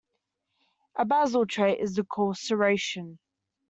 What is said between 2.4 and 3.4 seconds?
serration.